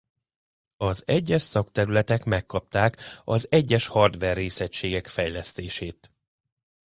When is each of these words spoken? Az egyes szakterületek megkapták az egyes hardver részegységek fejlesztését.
Az 0.77 1.03
egyes 1.07 1.41
szakterületek 1.41 2.23
megkapták 2.23 2.97
az 3.23 3.47
egyes 3.49 3.87
hardver 3.87 4.35
részegységek 4.35 5.07
fejlesztését. 5.07 6.11